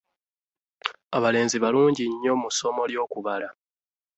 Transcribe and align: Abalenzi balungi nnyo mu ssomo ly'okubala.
Abalenzi 1.17 1.57
balungi 1.63 2.03
nnyo 2.09 2.33
mu 2.41 2.49
ssomo 2.53 2.83
ly'okubala. 2.91 3.49